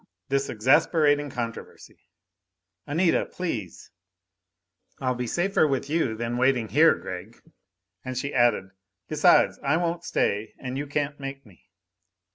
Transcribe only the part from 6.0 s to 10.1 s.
than waiting here, Gregg." And she added, "Besides, I won't